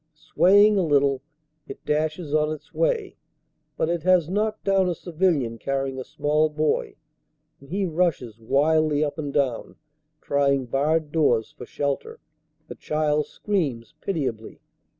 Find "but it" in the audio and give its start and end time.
3.77-4.01